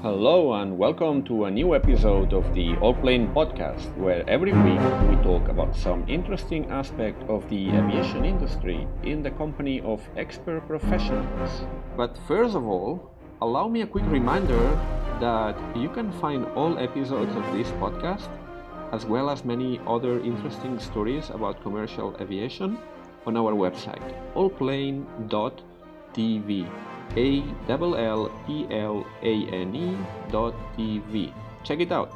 [0.00, 4.78] Hello and welcome to a new episode of the Allplane podcast, where every week
[5.10, 10.64] we talk about some interesting aspect of the aviation industry in the company of expert
[10.68, 11.64] professionals.
[11.96, 13.10] But first of all,
[13.42, 14.78] allow me a quick reminder
[15.18, 18.28] that you can find all episodes of this podcast,
[18.92, 22.78] as well as many other interesting stories about commercial aviation,
[23.26, 26.68] on our website, allplane.tv.
[27.16, 29.96] A L L E L A N E
[30.30, 31.32] dot TV.
[31.64, 32.12] Check it out.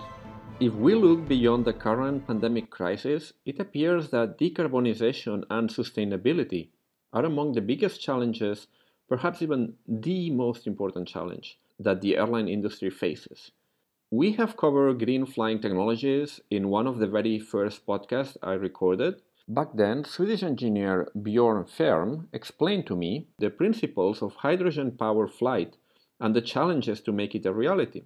[0.60, 6.68] If we look beyond the current pandemic crisis, it appears that decarbonization and sustainability
[7.12, 8.68] are among the biggest challenges,
[9.08, 13.50] perhaps even the most important challenge that the airline industry faces.
[14.10, 19.22] We have covered green flying technologies in one of the very first podcasts I recorded,
[19.48, 25.76] Back then, Swedish engineer Bjorn Fehrm explained to me the principles of hydrogen power flight
[26.20, 28.02] and the challenges to make it a reality.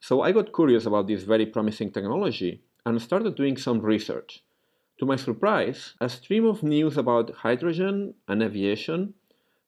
[0.00, 4.42] So I got curious about this very promising technology and started doing some research.
[4.98, 9.14] To my surprise, a stream of news about hydrogen and aviation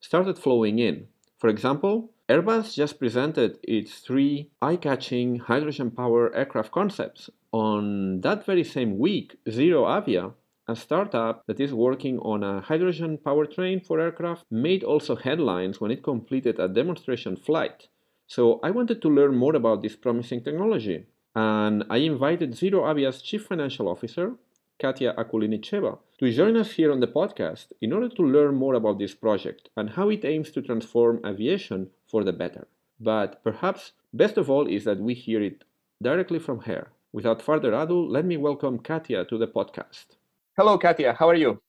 [0.01, 1.07] started flowing in.
[1.39, 7.31] For example, Airbus just presented its three eye catching hydrogen power aircraft concepts.
[7.53, 10.33] On that very same week, ZeroAvia
[10.69, 15.91] a startup that is working on a hydrogen powertrain for aircraft made also headlines when
[15.91, 17.89] it completed a demonstration flight.
[18.29, 23.45] So I wanted to learn more about this promising technology, and I invited ZeroAvia's chief
[23.45, 24.35] financial officer,
[24.81, 29.01] Katya Akulinicheva, to join us here on the podcast in order to learn more about
[29.01, 32.69] this project and how it aims to transform aviation for the better.
[33.01, 35.65] But perhaps best of all is that we hear it
[36.01, 36.93] directly from her.
[37.13, 40.17] Without further ado, let me welcome Katya to the podcast.
[40.59, 41.17] Hello, Katya.
[41.19, 41.63] How are you?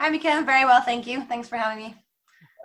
[0.00, 0.42] Hi, Miquel.
[0.42, 1.20] Very well, thank you.
[1.28, 1.94] Thanks for having me.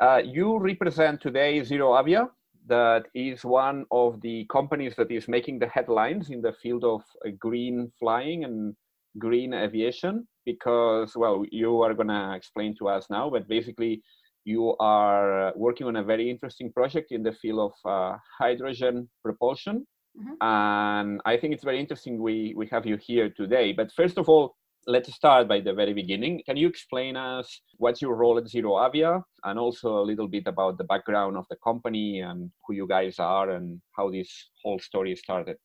[0.01, 2.29] Uh, you represent today ZeroAvia,
[2.65, 7.03] that is one of the companies that is making the headlines in the field of
[7.23, 8.75] uh, green flying and
[9.19, 10.27] green aviation.
[10.47, 14.01] Because, well, you are going to explain to us now, but basically,
[14.45, 19.85] you are working on a very interesting project in the field of uh, hydrogen propulsion.
[20.19, 20.33] Mm-hmm.
[20.41, 23.73] And I think it's very interesting we, we have you here today.
[23.73, 24.55] But first of all,
[24.87, 26.41] let's start by the very beginning.
[26.45, 30.77] Can you explain us what's your role at ZeroAvia and also a little bit about
[30.77, 35.15] the background of the company and who you guys are and how this whole story
[35.15, 35.57] started?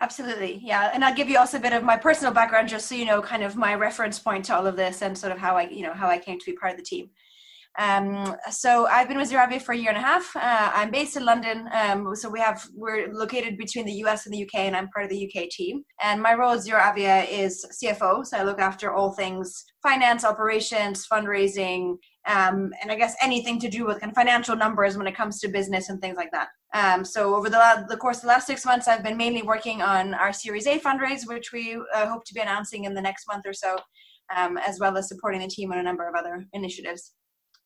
[0.00, 0.60] Absolutely.
[0.62, 0.90] Yeah.
[0.94, 3.20] And I'll give you also a bit of my personal background just so you know
[3.20, 5.82] kind of my reference point to all of this and sort of how I, you
[5.82, 7.10] know, how I came to be part of the team.
[7.78, 10.34] Um, so I've been with Zero for a year and a half.
[10.34, 11.68] Uh, I'm based in London.
[11.72, 15.04] Um, so we have we're located between the US and the UK, and I'm part
[15.04, 15.84] of the UK team.
[16.02, 18.26] And my role at Zero is CFO.
[18.26, 21.96] So I look after all things finance, operations, fundraising,
[22.26, 25.38] um, and I guess anything to do with kind of financial numbers when it comes
[25.40, 26.48] to business and things like that.
[26.74, 29.82] Um, so over the, the course of the last six months, I've been mainly working
[29.82, 33.26] on our Series A fundraise, which we uh, hope to be announcing in the next
[33.28, 33.78] month or so,
[34.36, 37.12] um, as well as supporting the team on a number of other initiatives.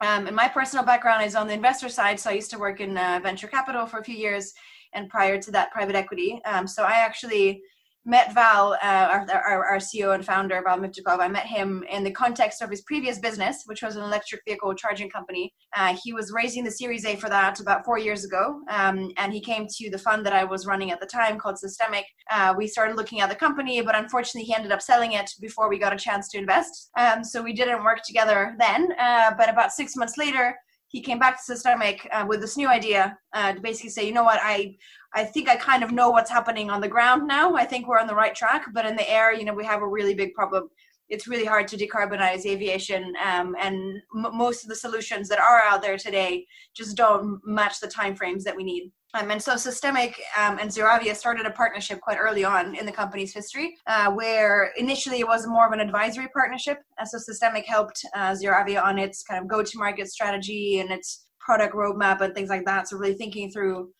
[0.03, 2.19] Um, and my personal background is on the investor side.
[2.19, 4.53] So I used to work in uh, venture capital for a few years,
[4.93, 6.41] and prior to that, private equity.
[6.45, 7.63] Um, so I actually
[8.05, 11.21] met Val, uh, our, our, our, CEO and founder, Val Miftakhov.
[11.21, 14.75] I met him in the context of his previous business, which was an electric vehicle
[14.75, 15.53] charging company.
[15.77, 19.33] Uh, he was raising the Series A for that about four years ago, um, and
[19.33, 22.03] he came to the fund that I was running at the time called Systemiq.
[22.31, 25.69] Uh, we started looking at the company, but unfortunately, he ended up selling it before
[25.69, 26.91] we got a chance to invest.
[26.99, 28.93] Um, so we didn't work together then.
[28.99, 30.57] Uh, but about six months later,
[30.93, 34.13] he came back to Systemiq uh, with this new idea uh, to basically say, you
[34.13, 34.77] know what, I
[35.15, 37.55] I think I kind of know what's happening on the ground now.
[37.55, 39.83] I think we're on the right track, but in the air, you know, we have
[39.83, 40.71] a really big problem.
[41.09, 43.77] It's really hard to decarbonize aviation, um, and
[44.17, 48.43] m- most of the solutions that are out there today just don't match the timeframes
[48.45, 48.91] that we need.
[49.15, 52.93] Um, and so Systemiq um, and ZeroAvia started a partnership quite early on in the
[52.93, 56.79] company's history, uh, where initially it was more of an advisory partnership.
[56.99, 61.75] And so Systemiq helped uh, ZeroAvia on its kind of go-to-market strategy and its product
[61.75, 62.89] roadmap and things like that.
[62.89, 63.91] So really thinking through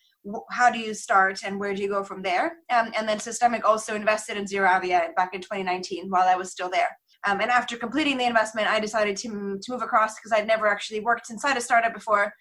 [0.51, 2.59] how do you start and where do you go from there?
[2.71, 6.71] Um, and then Systemiq also invested in ZeroAvia back in 2019 while I was still
[6.71, 6.97] there.
[7.27, 10.67] Um, and after completing the investment, I decided to, to move across because I'd never
[10.67, 12.33] actually worked inside a startup before.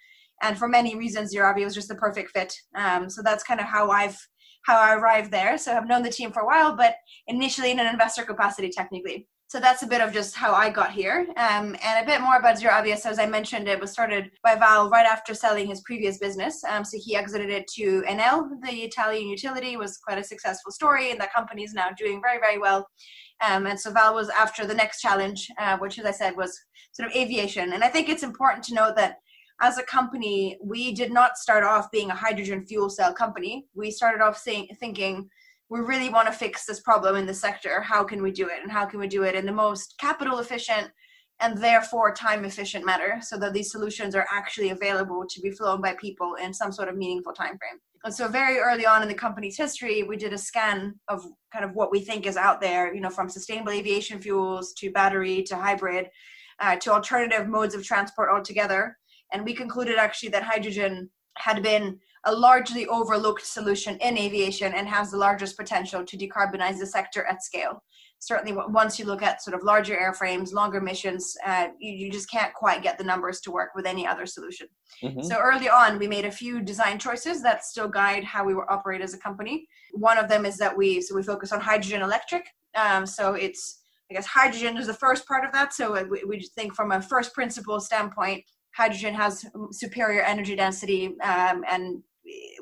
[0.42, 2.54] And for many reasons, Avia was just the perfect fit.
[2.76, 4.18] Um, so that's kind of how I've
[4.64, 5.58] how I arrived there.
[5.58, 6.96] So I've known the team for a while, but
[7.26, 10.94] initially in an investor capacity, technically so that's a bit of just how I got
[10.94, 11.28] here.
[11.36, 12.82] Um, and a bit more about Zero.
[12.96, 16.64] So as I mentioned, it was started by Val right after selling his previous business.
[16.64, 21.12] Um, so he exited it to Enel, the Italian utility, was quite a successful story,
[21.12, 22.88] and that company is now doing very, very well.
[23.46, 26.58] Um, and so Val was after the next challenge, uh, which, as I said, was
[26.94, 27.74] sort of aviation.
[27.74, 29.18] And I think it's important to note that
[29.62, 33.68] as a company, we did not start off being a hydrogen fuel cell company.
[33.75, 35.30] We started off saying, thinking,
[35.69, 37.80] we really want to fix this problem in the sector.
[37.80, 38.60] How can we do it?
[38.62, 40.90] And how can we do it in the most capital efficient
[41.40, 45.81] and therefore time efficient manner so that these solutions are actually available to be flown
[45.81, 47.80] by people in some sort of meaningful time frame.
[48.04, 51.24] And so very early on in the company's history, we did a scan of
[51.54, 54.92] kind of what we think is out there, you know, from sustainable aviation fuels to
[54.92, 56.10] battery to hybrid
[56.60, 58.98] uh, to alternative modes of transport altogether.
[59.31, 64.88] And we concluded actually that hydrogen had been a largely overlooked solution in aviation and
[64.88, 67.83] has the largest potential to decarbonize the sector at scale.
[68.19, 72.30] Certainly, once you look at sort of larger airframes, longer missions, uh, you, you, just
[72.30, 74.68] can't quite get the numbers to work with any other solution.
[75.01, 75.24] Mm-hmm.
[75.24, 79.01] So early on, we made a few design choices that still guide how we operate
[79.01, 79.68] as a company.
[79.94, 82.45] One of them is that we so we focus on hydrogen electric.
[82.75, 83.80] Um, so it's
[84.12, 85.74] I guess hydrogen is the first part of that.
[85.74, 88.44] So we, we think from a first principle standpoint,
[88.76, 92.02] hydrogen has superior energy density um, and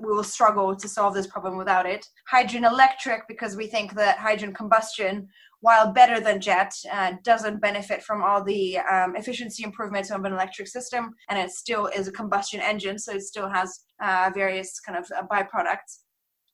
[0.01, 2.05] we will struggle to solve this problem without it.
[2.27, 5.27] Hydrogen electric, because we think that hydrogen combustion,
[5.61, 10.33] while better than jet, uh, doesn't benefit from all the um, efficiency improvements of an
[10.33, 14.79] electric system, and it still is a combustion engine, so it still has uh, various
[14.79, 15.99] kind of uh, byproducts.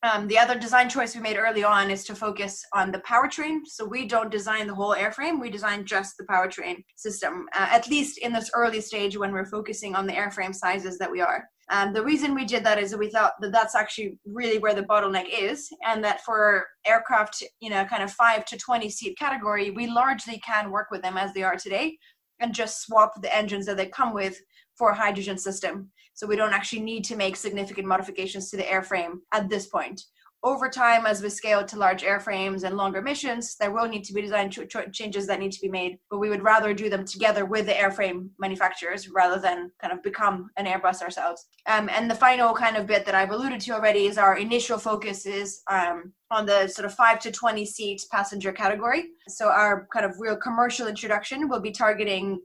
[0.06, 3.62] Um, the other design choice we made early on is to focus on the powertrain.
[3.66, 7.90] So we don't design the whole airframe, we design just the powertrain system, uh, at
[7.90, 11.46] least in this early stage when we're focusing on the airframe sizes that we are.
[11.72, 14.76] Um, the reason we did that is that we thought that that's actually really where
[14.76, 19.18] the bottleneck is, and that for aircraft, you know, kind of five to 20 seat
[19.18, 21.98] category, we largely can work with them as they are today
[22.40, 24.38] and just swap the engines that they come with
[24.78, 25.92] for a hydrogen system.
[26.14, 30.02] So we don't actually need to make significant modifications to the airframe at this point.
[30.46, 34.14] Over time, as we scale to large airframes and longer missions, there will need to
[34.14, 36.88] be design ch- ch- changes that need to be made, but we would rather do
[36.88, 41.48] them together with the airframe manufacturers rather than kind of become an Airbus ourselves.
[41.66, 44.78] Um, and the final kind of bit that I've alluded to already is our initial
[44.78, 49.06] focus is um, on the sort of 5 to 20 seat passenger category.
[49.28, 52.40] So our kind of real commercial introduction will be targeting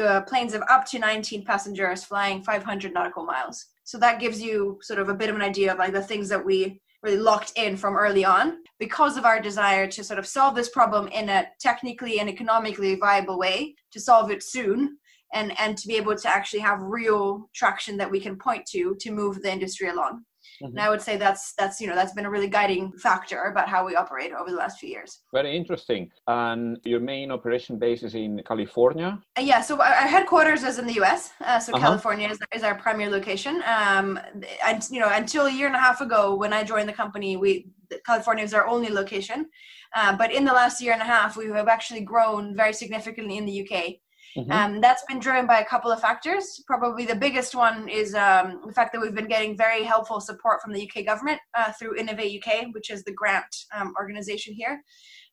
[0.00, 3.66] uh, planes of up to 19 passengers flying 500 nautical miles.
[3.84, 6.28] So that gives you sort of a bit of an idea of like the things
[6.28, 10.26] that we really locked in from early on because of our desire to sort of
[10.26, 14.98] solve this problem in a technically and economically viable way to solve it soon
[15.34, 18.96] and and to be able to actually have real traction that we can point to
[18.98, 20.24] to move the industry along
[20.62, 20.76] Mm-hmm.
[20.76, 23.68] And I would say that's that's you know that's been a really guiding factor about
[23.68, 25.20] how we operate over the last few years.
[25.32, 26.10] Very interesting.
[26.26, 29.18] And your main operation base is in California.
[29.38, 31.32] Uh, yeah, so our headquarters is in the U.S.
[31.44, 31.84] Uh, so uh-huh.
[31.84, 33.62] California is, is our primary location.
[33.66, 34.18] Um,
[34.66, 37.36] and you know until a year and a half ago when I joined the company,
[37.36, 37.68] we
[38.04, 39.46] California is our only location.
[39.94, 43.36] Uh, but in the last year and a half, we have actually grown very significantly
[43.36, 43.94] in the UK.
[44.36, 44.52] Mm-hmm.
[44.52, 46.62] Um, that's been driven by a couple of factors.
[46.66, 50.60] Probably the biggest one is um, the fact that we've been getting very helpful support
[50.62, 54.82] from the UK government uh, through Innovate UK, which is the grant um, organization here.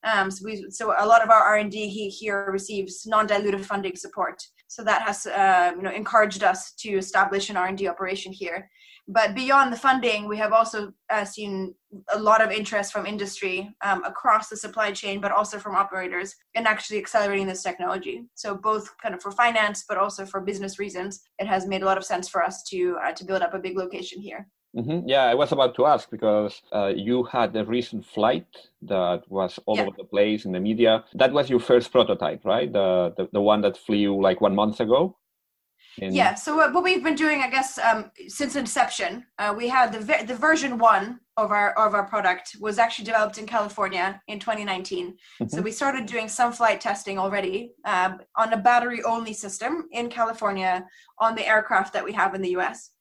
[0.04, 4.42] Um, so, we, so a lot of our R&D here receives non-dilutive funding support.
[4.68, 8.70] So that has uh, you know encouraged us to establish an R&D operation here.
[9.08, 11.76] But beyond the funding, we have also uh, seen
[12.14, 16.36] a lot of interest from industry um, across the supply chain, but also from operators
[16.54, 18.24] in actually accelerating this technology.
[18.36, 21.86] So both kind of for finance, but also for business reasons, it has made a
[21.86, 24.48] lot of sense for us to uh, to build up a big location here.
[24.76, 25.08] Mm-hmm.
[25.08, 28.48] Yeah, I was about to ask because uh, you had a recent flight
[28.82, 29.84] that was all yeah.
[29.84, 31.04] over the place in the media.
[31.14, 32.72] That was your first prototype, right?
[32.72, 35.16] The, the the one that flew like one month ago.
[35.98, 36.34] Yeah.
[36.36, 40.26] So uh, what we've been doing, I guess, um, since inception, uh, we had the
[40.26, 45.08] the version one of our of our product was actually developed in California in 2019.
[45.08, 45.48] Mm-hmm.
[45.48, 50.10] So we started doing some flight testing already um, on a battery only system in
[50.10, 50.86] California
[51.20, 52.92] on the aircraft that we have in the U.S.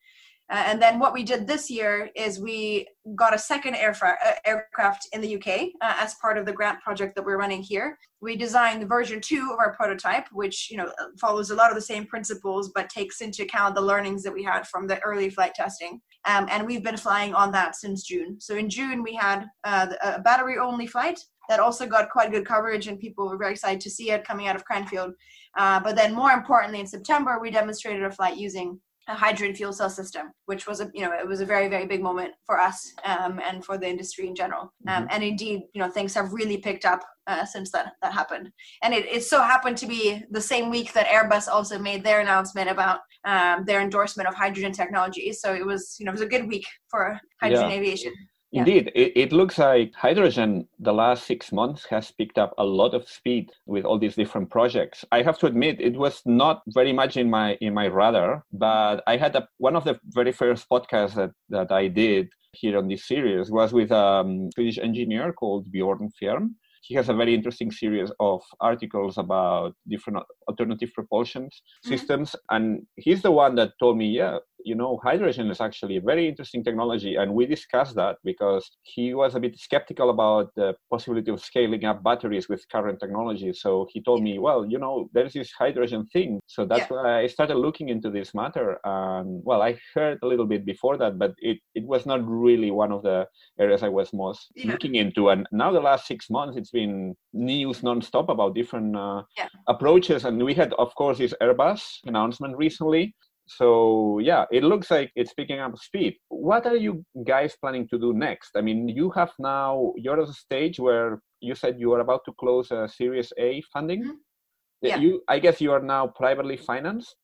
[0.52, 5.08] Uh, and then what we did this year is we got a second uh, aircraft
[5.14, 7.98] in the UK uh, as part of the grant project that we're running here.
[8.20, 11.80] We designed version two of our prototype, which you know follows a lot of the
[11.80, 15.54] same principles but takes into account the learnings that we had from the early flight
[15.54, 16.02] testing.
[16.26, 18.38] Um, and we've been flying on that since June.
[18.38, 21.18] So in June we had uh, a battery only flight
[21.48, 24.48] that also got quite good coverage and people were very excited to see it coming
[24.48, 25.14] out of Cranfield.
[25.56, 28.78] Uh, but then more importantly in September we demonstrated a flight using
[29.08, 31.86] a hydrogen fuel cell system, which was a you know it was a very very
[31.86, 34.72] big moment for us um, and for the industry in general.
[34.88, 35.06] Um, mm-hmm.
[35.10, 38.50] And indeed, you know things have really picked up uh, since that that happened.
[38.82, 42.20] And it, it so happened to be the same week that Airbus also made their
[42.20, 45.32] announcement about um, their endorsement of hydrogen technology.
[45.32, 47.76] So it was you know it was a good week for hydrogen yeah.
[47.76, 48.12] aviation.
[48.52, 52.92] Indeed, it, it, looks like hydrogen the last six months has picked up a lot
[52.92, 55.06] of speed with all these different projects.
[55.10, 59.02] I have to admit, it was not very much in my in my radar, but
[59.06, 62.88] I had a, one of the very first podcasts that, that I did here on
[62.88, 66.50] this series was with a um, Swedish engineer called Bjorn Fehrm
[66.82, 71.88] he has a very interesting series of articles about different alternative propulsion mm-hmm.
[71.88, 76.00] systems and he's the one that told me yeah you know hydrogen is actually a
[76.00, 80.74] very interesting technology and we discussed that because he was a bit skeptical about the
[80.90, 85.08] possibility of scaling up batteries with current technology so he told me well you know
[85.12, 86.96] there's this hydrogen thing so that's yeah.
[86.96, 90.96] why i started looking into this matter and well i heard a little bit before
[90.96, 93.26] that but it, it was not really one of the
[93.60, 94.70] areas i was most yeah.
[94.70, 99.22] looking into and now the last six months it's been news nonstop about different uh,
[99.36, 99.48] yeah.
[99.68, 100.24] approaches.
[100.24, 103.14] And we had of course this airbus announcement recently.
[103.46, 106.16] So yeah it looks like it's picking up speed.
[106.28, 108.50] What are you guys planning to do next?
[108.56, 112.22] I mean you have now you're at a stage where you said you are about
[112.26, 114.02] to close a series a funding.
[114.02, 114.88] Mm-hmm.
[114.88, 114.98] yeah.
[114.98, 117.14] you i guess you are now privately financed?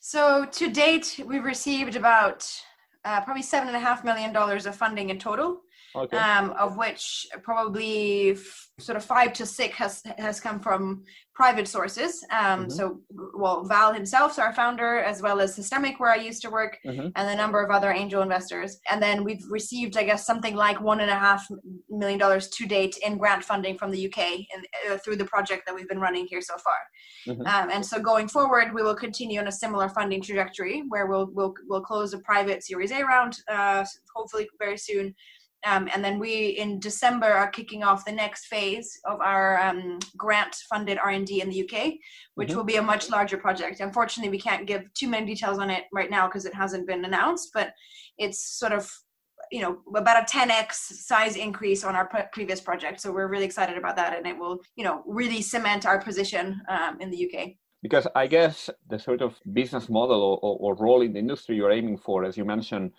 [0.00, 2.40] So to date we've received about
[3.04, 5.60] uh, probably seven and a half million dollars of funding in total
[5.94, 6.16] okay.
[6.16, 11.66] um, of which probably f- sort of five to six has has come from private
[11.66, 12.24] sources.
[12.30, 12.70] Um, mm-hmm.
[12.70, 13.00] So,
[13.34, 16.78] well, Val himself, so our founder, as well as Systemiq, where I used to work,
[16.86, 17.08] mm-hmm.
[17.16, 18.78] and a number of other angel investors.
[18.88, 21.46] And then we've received, I guess, something like one and a half
[21.90, 24.18] million dollars to date in grant funding from the UK
[24.54, 27.34] and uh, through the project that we've been running here so far.
[27.34, 27.46] Mm-hmm.
[27.46, 31.28] Um, and so, going forward, we will continue on a similar funding trajectory where we'll
[31.32, 33.84] we'll we'll close a private Series A round, uh,
[34.14, 35.14] hopefully very soon
[35.64, 39.98] um, and then we in December are kicking off the next phase of our um,
[40.16, 41.94] grant funded R&D in the UK,
[42.34, 42.56] which mm-hmm.
[42.56, 43.80] will be a much larger project.
[43.80, 47.04] Unfortunately, we can't give too many details on it right now because it hasn't been
[47.04, 47.72] announced, but
[48.18, 48.90] it's sort of
[49.50, 53.44] you know about a 10x size increase on our pre- previous project so we're really
[53.44, 57.26] excited about that and it will you know really cement our position um, in the
[57.26, 57.50] uk
[57.82, 61.72] because i guess the sort of business model or, or, role in the industry you're
[61.72, 62.90] aiming for as you mentioned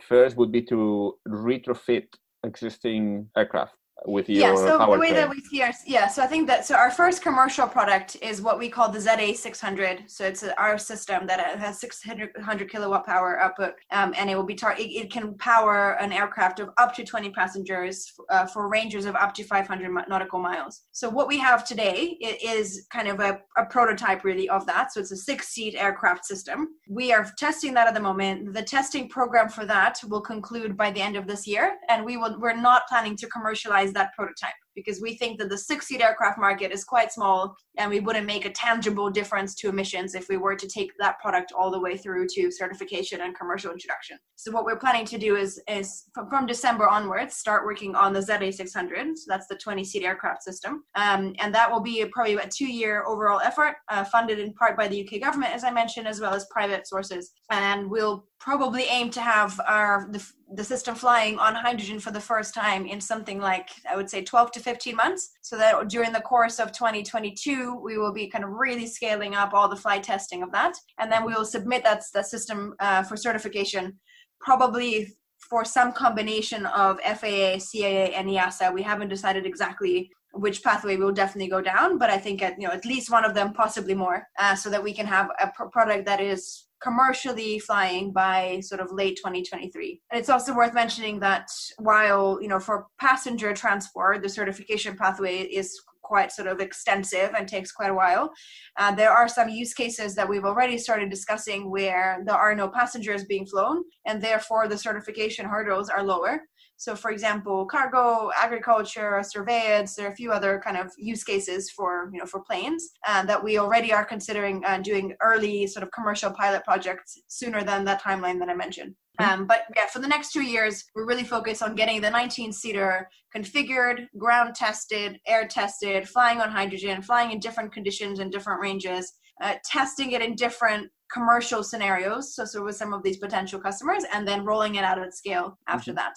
[0.00, 2.08] First would be to retrofit
[2.44, 3.74] existing aircraft
[4.06, 5.14] with your yeah so the way train.
[5.14, 8.40] that we see our yeah so i think that so our first commercial product is
[8.40, 13.74] what we call the za600 so it's our system that has 600 kilowatt power output
[13.90, 17.04] um, and it will be tar- it, it, can power an aircraft of up to
[17.04, 20.82] 20 passengers uh, for ranges of up to 500 nautical miles.
[20.92, 24.92] So what we have today is kind of a, a prototype really of that.
[24.92, 26.68] So it's a six seat aircraft system.
[26.88, 28.52] We are testing that at the moment.
[28.52, 32.16] The testing program for that will conclude by the end of this year and we
[32.16, 36.00] will we're not planning to commercialize that prototype because we think that the six seat
[36.00, 40.28] aircraft market is quite small and we wouldn't make a tangible difference to emissions if
[40.28, 44.18] we were to take that product all the way through to certification and commercial introduction.
[44.36, 48.20] So what we're planning to do is is from, December onwards start working on the
[48.20, 49.16] ZA600.
[49.16, 52.66] So that's the 20 seat aircraft system, um, and that will be probably a two
[52.66, 56.20] year overall effort, uh, funded in part by the UK government, as I mentioned, as
[56.20, 57.32] well as private sources.
[57.50, 62.20] And we'll probably aim to have our the, the system flying on hydrogen for the
[62.20, 65.30] first time in something like I would say 12 to 15 months.
[65.40, 69.54] So that during the course of 2022, we will be kind of really scaling up
[69.54, 70.74] all the flight testing of that.
[70.98, 73.98] And then we will submit that, that system uh, for certification,
[74.40, 75.16] probably
[75.48, 78.74] for some combination of FAA, CAA, and EASA.
[78.74, 82.68] We haven't decided exactly which pathway we'll definitely go down, but I think at, you
[82.68, 85.50] know at least one of them, possibly more, uh, so that we can have a
[85.70, 90.00] product that is commercially flying by sort of late 2023.
[90.10, 95.42] And it's also worth mentioning that while, you know, for passenger transport, the certification pathway
[95.42, 98.32] is quite sort of extensive and takes quite a while.
[98.78, 102.68] Uh, there are some use cases that we've already started discussing where there are no
[102.68, 106.40] passengers being flown, and therefore the certification hurdles are lower.
[106.78, 109.96] So, for example, cargo, agriculture, surveillance.
[109.96, 113.24] There are a few other kind of use cases for you know for planes uh,
[113.24, 117.84] that we already are considering uh, doing early sort of commercial pilot projects sooner than
[117.84, 118.94] that timeline that I mentioned.
[119.20, 119.40] Mm-hmm.
[119.40, 122.52] Um, but yeah, for the next two years, we're really focused on getting the 19
[122.52, 128.60] seater configured, ground tested, air tested, flying on hydrogen, flying in different conditions and different
[128.60, 132.36] ranges, uh, testing it in different commercial scenarios.
[132.36, 135.58] So, so with some of these potential customers, and then rolling it out at scale
[135.66, 135.96] after mm-hmm.
[135.96, 136.14] that.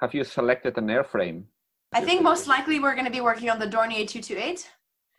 [0.00, 1.44] Have you selected an airframe?
[1.92, 4.68] I think most likely we're going to be working on the Dornier 228.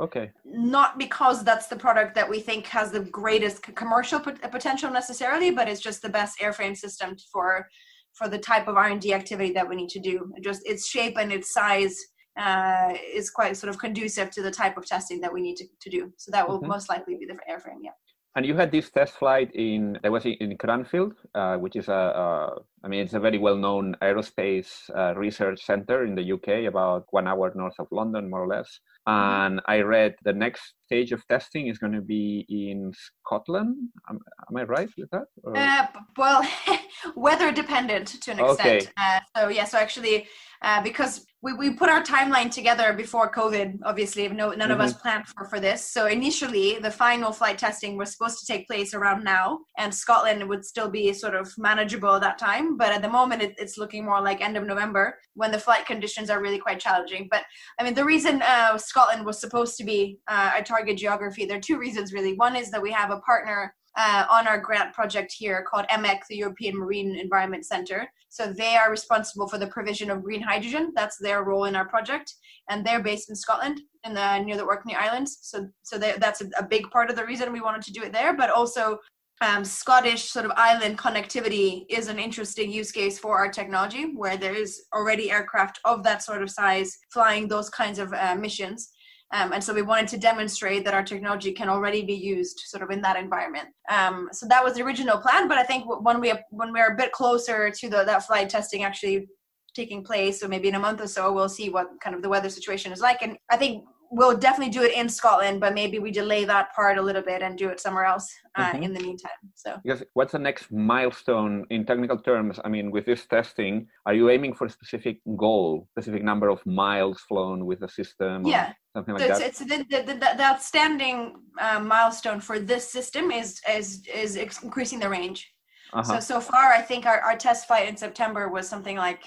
[0.01, 0.31] Okay.
[0.43, 5.69] Not because that's the product that we think has the greatest commercial potential necessarily, but
[5.69, 7.67] it's just the best airframe system for
[8.13, 10.31] for the type of R&D activity that we need to do.
[10.41, 11.97] just its shape and its size
[12.39, 15.65] uh, is quite sort of conducive to the type of testing that we need to,
[15.81, 16.13] to do.
[16.17, 16.69] So that will mm-hmm.
[16.69, 17.91] most likely be the airframe, yeah.
[18.35, 21.93] And you had this test flight in that was in Cranfield, uh, which is a,
[21.93, 27.05] a I mean, it's a very well-known aerospace uh, research center in the UK, about
[27.11, 28.79] one hour north of London, more or less.
[29.07, 29.45] Mm-hmm.
[29.45, 33.75] And I read the next stage of testing is going to be in Scotland.
[34.09, 35.25] Am, am I right with that?
[35.45, 35.87] Uh,
[36.17, 36.45] well,
[37.15, 38.83] weather dependent to an extent.
[38.83, 38.87] Okay.
[38.97, 40.27] Uh, so yeah, so actually,
[40.65, 43.77] uh, because we, we put our timeline together before COVID.
[43.85, 44.71] Obviously, no, none mm-hmm.
[44.71, 45.01] of us mm-hmm.
[45.01, 45.87] planned for, for this.
[45.87, 50.49] So initially, the final flight testing was supposed to take place around now, and Scotland
[50.49, 52.77] would still be sort of manageable at that time.
[52.77, 55.85] But at the moment, it, it's looking more like end of November when the flight
[55.85, 57.27] conditions are really quite challenging.
[57.29, 57.43] But
[57.79, 61.57] I mean, the reason uh, Scotland was supposed to be uh, a target geography, there
[61.57, 62.33] are two reasons really.
[62.33, 66.19] One is that we have a partner uh, on our grant project here called EMEC,
[66.29, 68.07] the European Marine Environment Center.
[68.29, 70.91] So they are responsible for the provision of green hydrogen.
[70.95, 72.33] That's their role in our project,
[72.69, 75.37] and they're based in Scotland, in the near the Orkney Islands.
[75.41, 78.03] So so they, that's a, a, big part of the reason we wanted to do
[78.03, 78.35] it there.
[78.35, 78.99] But also.
[79.41, 84.37] Um, Scottish sort of island connectivity is an interesting use case for our technology, where
[84.37, 88.93] there is already aircraft of that sort of size flying those kinds of uh, missions.
[89.33, 92.83] Um, and so we wanted to demonstrate that our technology can already be used sort
[92.83, 93.67] of in that environment.
[93.89, 95.47] Um, so that was the original plan.
[95.47, 98.83] But I think when we when we're a bit closer to the, that flight testing
[98.83, 99.27] actually
[99.73, 102.29] taking place, so maybe in a month or so, we'll see what kind of the
[102.29, 103.21] weather situation is like.
[103.21, 106.97] And I think we'll definitely do it in Scotland, but maybe we delay that part
[106.97, 108.83] a little bit and do it somewhere else uh, mm-hmm.
[108.83, 109.31] in the meantime.
[109.55, 112.59] So, because what's the next milestone in technical terms?
[112.63, 116.65] I mean, with this testing, are you aiming for a specific goal, specific number of
[116.65, 118.45] miles flown with the system?
[118.45, 118.73] Yeah.
[118.95, 119.41] Something like so that.
[119.41, 124.37] It's, it's the, the, the, the outstanding uh, milestone for this system is is is
[124.37, 125.51] increasing the range.
[125.91, 126.13] Uh-huh.
[126.13, 129.23] So so far, I think our, our test flight in September was something like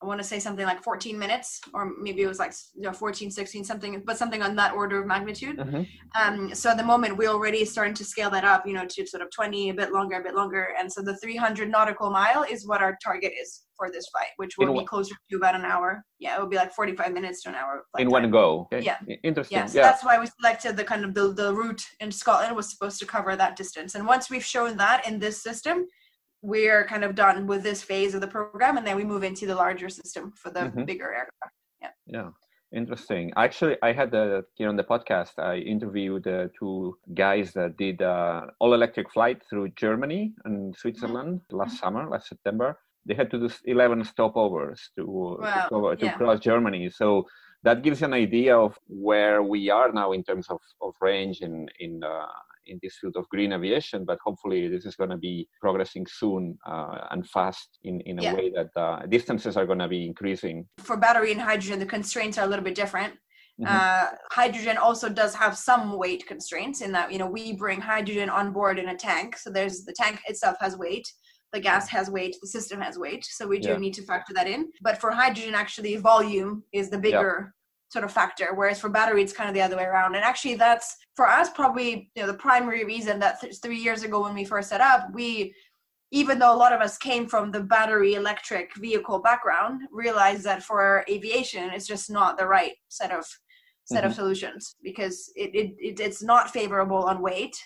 [0.00, 2.92] I want to say something like 14 minutes, or maybe it was like you know
[2.92, 5.58] 14, 16, something, but something on that order of magnitude.
[5.58, 5.82] Mm-hmm.
[6.20, 9.06] Um, so at the moment, we're already starting to scale that up, you know, to
[9.06, 12.44] sort of 20, a bit longer, a bit longer, and so the 300 nautical mile
[12.48, 15.56] is what our target is for this flight, which will In be closer to about
[15.56, 16.04] an hour.
[16.20, 17.84] Yeah, it will be like 45 minutes to an hour.
[17.98, 18.12] In time.
[18.12, 18.68] one go.
[18.72, 18.84] Okay.
[18.84, 18.98] Yeah.
[19.24, 19.58] Interesting.
[19.58, 19.84] Yeah, so yeah.
[19.84, 23.06] that's why we selected the kind of the, the route in Scotland was supposed to
[23.06, 25.86] cover that distance, and once we've shown that in this system
[26.42, 29.46] we're kind of done with this phase of the program and then we move into
[29.46, 30.84] the larger system for the mm-hmm.
[30.84, 32.28] bigger aircraft yeah yeah
[32.72, 37.76] interesting actually i had the here on the podcast i interviewed uh, two guys that
[37.76, 41.56] did uh, all electric flight through germany and switzerland mm-hmm.
[41.56, 45.06] last summer last september they had to do 11 stopovers to,
[45.40, 45.66] wow.
[45.70, 46.12] to, to yeah.
[46.12, 47.26] cross germany so
[47.62, 51.40] that gives you an idea of where we are now in terms of, of range
[51.40, 52.26] in in uh,
[52.68, 56.56] in this field of green aviation, but hopefully this is going to be progressing soon
[56.66, 58.34] uh, and fast in, in a yeah.
[58.34, 60.66] way that uh, distances are going to be increasing.
[60.78, 63.14] For battery and hydrogen, the constraints are a little bit different.
[63.60, 63.74] Mm-hmm.
[63.76, 68.30] Uh, hydrogen also does have some weight constraints in that you know we bring hydrogen
[68.30, 71.08] on board in a tank, so there's the tank itself has weight,
[71.52, 73.76] the gas has weight, the system has weight, so we do yeah.
[73.78, 74.70] need to factor that in.
[74.80, 77.52] But for hydrogen, actually, volume is the bigger
[77.88, 80.14] sort of factor whereas for battery it's kind of the other way around.
[80.14, 84.02] And actually that's for us probably you know the primary reason that th- three years
[84.02, 85.54] ago when we first set up we
[86.10, 90.62] even though a lot of us came from the battery electric vehicle background realized that
[90.62, 93.26] for aviation it's just not the right set of
[93.84, 94.10] set mm-hmm.
[94.10, 97.56] of solutions because it, it, it, it's not favorable on weight.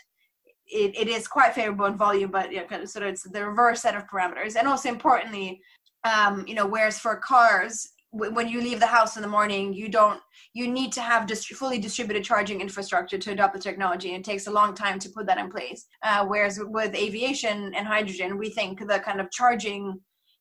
[0.67, 3.83] It, it is quite favorable in volume but you know, sort of it's the reverse
[3.83, 4.57] set of parameters.
[4.57, 5.61] And also importantly
[6.05, 9.89] um, you know whereas for cars when you leave the house in the morning you
[9.89, 10.21] don't
[10.53, 14.15] you need to have dist- fully distributed charging infrastructure to adopt the technology.
[14.15, 15.87] And it takes a long time to put that in place.
[16.03, 19.99] Uh, whereas with aviation and hydrogen we think the kind of charging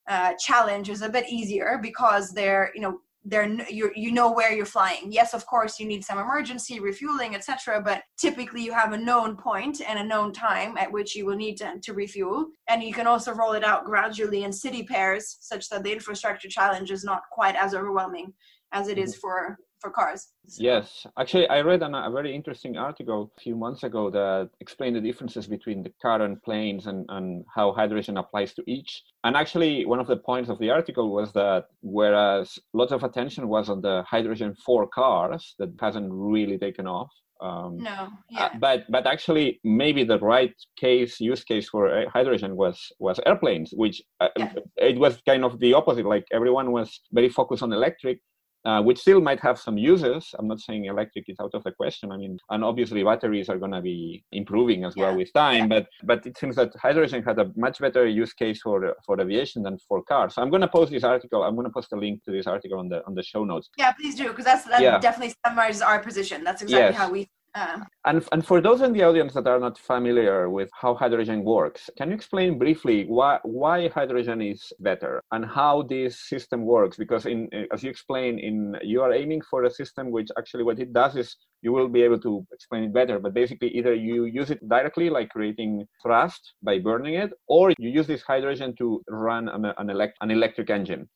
[0.08, 4.52] uh, challenge is a bit easier because they're you know there you you know where
[4.52, 8.92] you're flying yes of course you need some emergency refueling etc but typically you have
[8.92, 12.46] a known point and a known time at which you will need to, to refuel
[12.68, 16.48] and you can also roll it out gradually in city pairs such that the infrastructure
[16.48, 18.32] challenge is not quite as overwhelming
[18.72, 19.20] as it is mm-hmm.
[19.20, 20.28] for for cars.
[20.46, 20.62] So.
[20.62, 24.96] Yes, actually, I read an, a very interesting article a few months ago that explained
[24.96, 29.02] the differences between the car and planes and, and how hydrogen applies to each.
[29.24, 33.48] And actually, one of the points of the article was that whereas lots of attention
[33.48, 37.10] was on the hydrogen for cars, that hasn't really taken off.
[37.42, 38.44] Um, no, uh, yeah.
[38.44, 43.18] Uh, but but actually, maybe the right case use case for uh, hydrogen was was
[43.26, 44.52] airplanes, which uh, yeah.
[44.76, 46.06] it was kind of the opposite.
[46.06, 48.20] Like everyone was very focused on electric,
[48.64, 50.34] uh, which still might have some uses.
[50.38, 52.12] I'm not saying electric is out of the question.
[52.12, 55.04] I mean, and obviously batteries are going to be improving as yeah.
[55.04, 55.70] well with time.
[55.70, 55.80] Yeah.
[55.80, 59.62] But but it seems that hydrogen had a much better use case for for aviation
[59.62, 60.34] than for cars.
[60.34, 61.42] So I'm going to post this article.
[61.42, 63.68] I'm going to post a link to this article on the on the show notes.
[63.76, 64.98] Yeah, please do because that's that yeah.
[64.98, 66.44] definitely summarizes our position.
[66.44, 66.96] That's exactly yes.
[66.96, 70.70] how we Uh, and, and for those in the audience that are not familiar with
[70.72, 76.18] how hydrogen works, can you explain briefly why, why hydrogen is better and how this
[76.28, 76.96] system works?
[76.96, 80.78] Because in, as you explain, in you are aiming for a system which actually what
[80.78, 83.18] it does is you will be able to explain it better.
[83.18, 87.90] But basically, either you use it directly, like creating thrust by burning it, or you
[87.90, 91.06] use this hydrogen to run an, an, elect, an electric engine.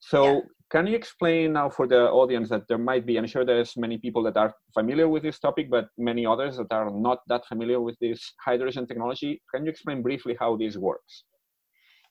[0.00, 0.40] So yeah.
[0.70, 3.98] Can you explain now for the audience that there might be, I'm sure there's many
[3.98, 7.80] people that are familiar with this topic, but many others that are not that familiar
[7.80, 9.42] with this hydrogen technology.
[9.54, 11.24] Can you explain briefly how this works?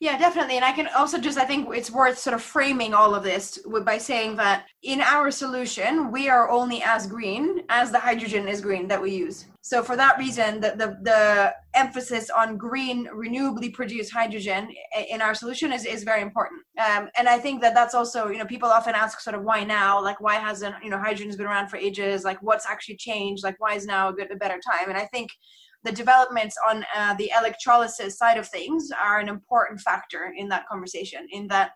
[0.01, 0.57] Yeah, definitely.
[0.57, 3.59] And I can also just, I think it's worth sort of framing all of this
[3.85, 8.59] by saying that in our solution, we are only as green as the hydrogen is
[8.59, 9.45] green that we use.
[9.61, 14.69] So for that reason, the, the, the emphasis on green, renewably produced hydrogen
[15.09, 16.61] in our solution is, is very important.
[16.77, 19.63] Um, and I think that that's also, you know, people often ask sort of why
[19.63, 22.97] now, like why hasn't, you know, hydrogen has been around for ages, like what's actually
[22.97, 24.89] changed, like why is now a good, a better time?
[24.89, 25.31] And I think
[25.85, 30.67] the developments on uh, the electrolysis side of things are an important factor in that
[30.67, 31.71] conversation in that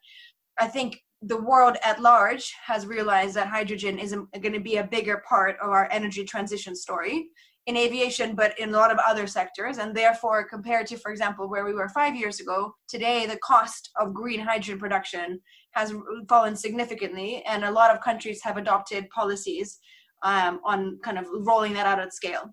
[0.59, 4.83] i think the world at large has realized that hydrogen is going to be a
[4.83, 7.27] bigger part of our energy transition story
[7.67, 9.77] in aviation but in a lot of other sectors.
[9.77, 13.89] And therefore compared to for example where we were five years ago today the cost
[13.99, 15.39] of green hydrogen production
[15.71, 15.93] has
[16.29, 19.77] fallen significantly and a lot of countries have adopted policies
[20.23, 22.49] um, on kind of rolling that out at scale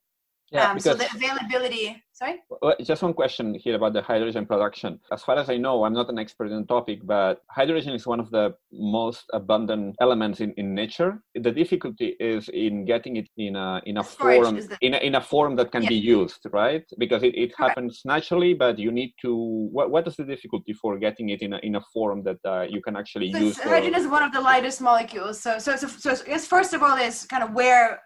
[0.52, 2.36] yeah, um, so the availability, sorry?
[2.82, 5.00] Just one question here about the hydrogen production.
[5.10, 8.06] As far as I know, I'm not an expert in the topic, but hydrogen is
[8.06, 11.22] one of the most abundant elements in, in nature.
[11.34, 14.78] The difficulty is in getting it in a, in a form the...
[14.80, 15.88] in, a, in a form that can yeah.
[15.88, 16.84] be used, right?
[16.96, 19.34] Because it, it happens naturally, but you need to,
[19.72, 22.62] what, what is the difficulty for getting it in a, in a form that uh,
[22.68, 23.58] you can actually so use?
[23.58, 23.98] Hydrogen for...
[24.00, 25.40] is one of the lightest molecules.
[25.40, 28.00] So, so, so, so, so first of all is kind of where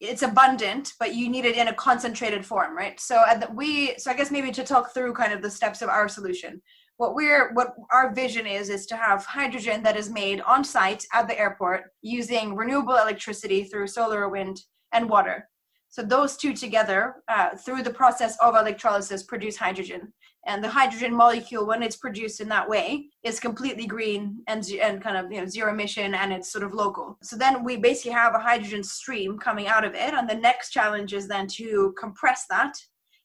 [0.00, 2.98] it's abundant but you need it in a concentrated form right?
[3.00, 5.88] So the, we so i guess maybe to talk through kind of the steps of
[5.88, 6.60] our solution.
[6.98, 11.04] What we're what our vision is is to have hydrogen that is made on site
[11.12, 15.48] at the airport using renewable electricity through solar wind and water
[15.88, 20.12] so those two together uh, through the process of electrolysis produce hydrogen.
[20.46, 25.02] And the hydrogen molecule when it's produced in that way is completely green and, and
[25.02, 27.18] kind of you know zero emission and it's sort of local.
[27.22, 30.70] So then we basically have a hydrogen stream coming out of it and the next
[30.70, 32.74] challenge is then to compress that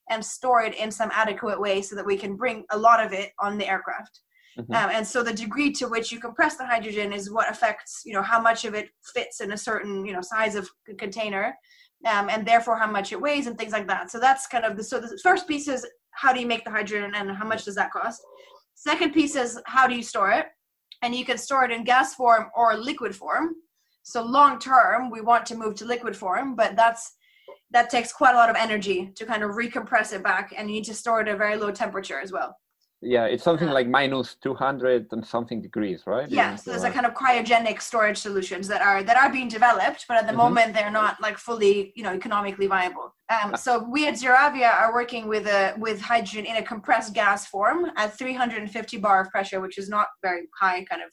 [0.10, 3.14] and store it in some adequate way so that we can bring a lot of
[3.14, 4.22] it on the aircraft.
[4.58, 4.74] Mm-hmm.
[4.74, 8.12] um, and so the degree to which you compress the hydrogen is what affects you
[8.12, 11.56] know how much of it fits in a certain you know size of container
[12.06, 14.12] um, and therefore how much it weighs and things like that.
[14.12, 16.72] So that's kind of the so the first piece is how do you make the
[16.72, 18.22] hydrogen and how much does that cost?
[18.76, 20.48] Second piece is how do you store it?
[21.04, 23.56] And you can store it in gas form or liquid form.
[24.04, 27.16] So long term, we want to move to liquid form, but that's
[27.72, 30.76] that takes quite a lot of energy to kind of recompress it back, and you
[30.76, 32.58] need to store it at a very low temperature as well
[33.02, 36.92] yeah it's something uh, like minus 200 and something degrees right yeah so there's a
[36.92, 40.38] kind of cryogenic storage solutions that are that are being developed but at the mm-hmm.
[40.38, 43.58] moment they're not like fully you know economically viable um, uh.
[43.58, 47.88] so we at ZeroAvia are working with a with hydrogen in a compressed gas form
[47.98, 51.12] at 350 bar of pressure which is not very high kind of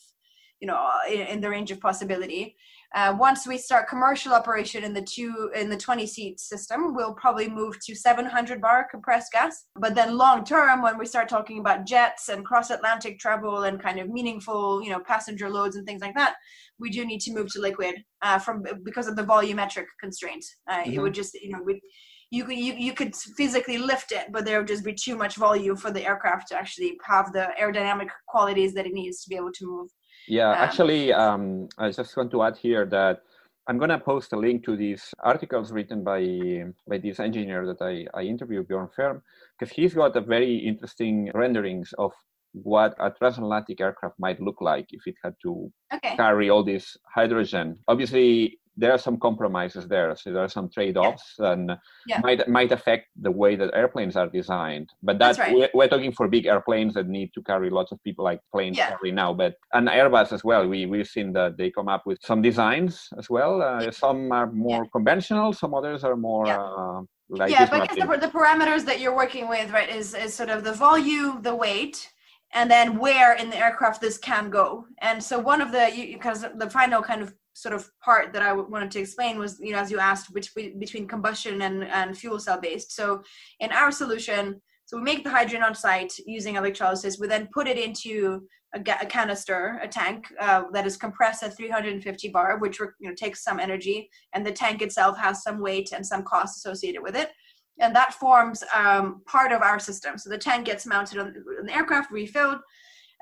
[0.61, 0.79] you know
[1.11, 2.55] in, in the range of possibility
[2.95, 7.13] uh, once we start commercial operation in the two in the 20 seat system, we'll
[7.13, 9.65] probably move to 700 bar compressed gas.
[9.79, 13.83] But then long term, when we start talking about jets and cross Atlantic travel and
[13.83, 16.37] kind of meaningful, you know, passenger loads and things like that,
[16.79, 20.45] we do need to move to liquid uh, from because of the volumetric constraint.
[20.71, 20.93] Uh, mm-hmm.
[20.93, 21.83] It would just, you know, we
[22.31, 25.37] you could you, you could physically lift it, but there would just be too much
[25.37, 29.37] volume for the aircraft to actually have the aerodynamic qualities that it needs to be
[29.37, 29.89] able to move.
[30.29, 33.23] Yeah, um, actually, um, I just want to add here that
[33.67, 37.83] I'm going to post a link to these articles written by by this engineer that
[37.83, 39.23] I, I interviewed, Bjorn Fehrm,
[39.59, 42.13] because he's got a very interesting renderings of
[42.53, 46.17] what a transatlantic aircraft might look like if it had to okay.
[46.17, 47.79] carry all this hydrogen.
[47.89, 50.15] Obviously, there are some compromises there.
[50.17, 51.53] So there are some trade-offs yeah.
[51.53, 51.73] and
[52.07, 52.21] yeah.
[52.23, 54.89] might might affect the way that airplanes are designed.
[55.03, 55.55] But that right.
[55.55, 58.79] we're, we're, talking for big airplanes that need to carry lots of people like planes
[58.79, 58.91] yeah.
[58.91, 59.35] carry now.
[59.35, 60.67] But and airbus as well.
[60.67, 63.61] We we've seen that they come up with some designs as well.
[63.61, 68.07] Uh, some are more conventional some others are more uh, like yeah but I guess
[68.07, 71.55] the, the parameters that you're working with right is is sort of the volume the
[71.55, 72.11] weight
[72.53, 74.87] and then where in the aircraft this can go.
[75.01, 78.53] And so one of the because the final kind of sort of part that I
[78.53, 82.39] wanted to explain was, you know, as you asked, between between combustion and, and fuel
[82.39, 82.91] cell based.
[82.93, 83.23] So
[83.59, 87.19] in our solution, So we make the hydrogen on site using electrolysis.
[87.19, 88.17] We then put it into
[88.75, 93.15] a, a canister, a tank uh, that is compressed at 350 bar, which you know,
[93.15, 97.17] takes some energy, and the tank itself has some weight and some cost associated with
[97.17, 97.31] it.
[97.81, 100.17] And that forms um, part of our system.
[100.17, 101.27] So the tank gets mounted on,
[101.61, 102.61] on the aircraft, refilled,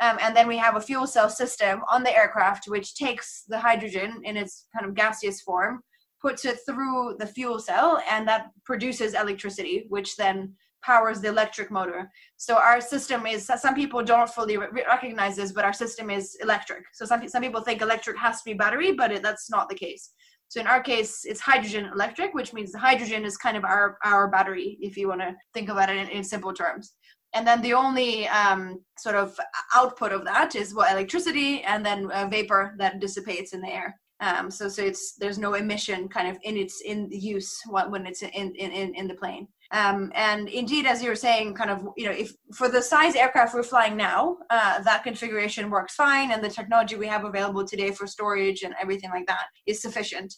[0.01, 3.59] um, and then we have a fuel cell system on the aircraft which takes the
[3.59, 5.81] hydrogen in its kind of gaseous form,
[6.21, 11.71] puts it through the fuel cell, and that produces electricity, which then powers the electric
[11.71, 12.11] motor.
[12.37, 16.37] So our system is some people don't fully re- recognize this, but our system is
[16.43, 16.85] electric.
[16.93, 19.75] So some some people think electric has to be battery, but it, that's not the
[19.75, 20.11] case.
[20.49, 23.99] So in our case, it's hydrogen electric, which means the hydrogen is kind of our
[24.05, 26.93] our battery, if you want to think about it in, in simple terms
[27.37, 29.39] and then the only um, sort of
[29.75, 33.95] output of that is what electricity and then uh, vapor that dissipates in the air.
[34.21, 38.23] Um, so so it's there's no emission kind of in its in use when it's
[38.23, 39.47] in in in, the plane.
[39.73, 43.15] Um, and indeed as you were saying kind of you know if for the size
[43.15, 47.67] aircraft we're flying now uh, that configuration works fine and the technology we have available
[47.67, 50.33] today for storage and everything like that is sufficient.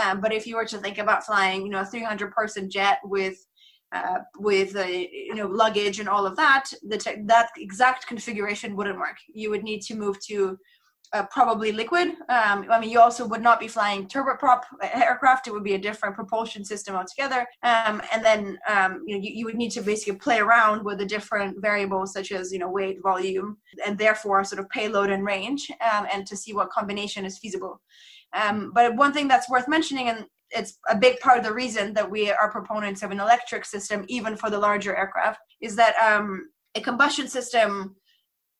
[0.00, 2.98] Um, but if you were to think about flying you know a 300 person jet
[3.02, 3.36] with
[3.94, 8.76] uh, with uh, you know luggage and all of that, the te- that exact configuration
[8.76, 9.16] wouldn't work.
[9.32, 10.58] You would need to move to
[11.12, 12.08] uh, probably liquid.
[12.28, 15.46] Um, I mean, you also would not be flying turboprop aircraft.
[15.46, 17.46] It would be a different propulsion system altogether.
[17.62, 20.98] Um, and then um, you know you, you, would need to basically play around with
[20.98, 25.24] the different variables such as you know weight, volume, and therefore sort of payload and
[25.24, 27.80] range, um, and to see what combination is feasible.
[28.34, 31.94] Um, but one thing that's worth mentioning, and it's a big part of the reason
[31.94, 35.94] that we are proponents of an electric system, even for the larger aircraft, is that
[35.96, 37.96] um, a combustion system,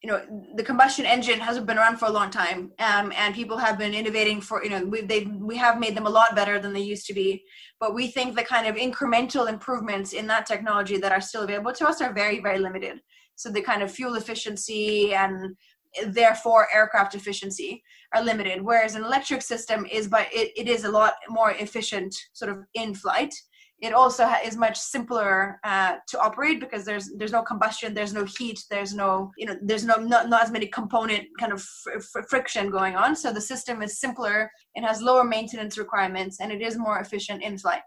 [0.02, 0.22] you know,
[0.56, 3.94] the combustion engine hasn't been around for a long time, um, and people have been
[3.94, 6.80] innovating for, you know, we they we have made them a lot better than they
[6.80, 7.42] used to be.
[7.80, 11.72] But we think the kind of incremental improvements in that technology that are still available
[11.72, 13.00] to us are very very limited.
[13.36, 15.56] So the kind of fuel efficiency and
[16.06, 17.82] therefore aircraft efficiency
[18.14, 18.62] are limited.
[18.62, 22.58] Whereas an electric system is by it, it is a lot more efficient sort of
[22.74, 23.34] in flight.
[23.80, 28.24] It also is much simpler uh, to operate because there's there's no combustion there's no
[28.38, 32.00] heat there's no you know there's no not, not as many component kind of fr-
[32.00, 33.14] fr- friction going on.
[33.16, 37.42] So the system is simpler it has lower maintenance requirements and it is more efficient
[37.42, 37.82] in flight